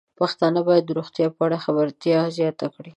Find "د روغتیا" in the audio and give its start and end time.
0.87-1.27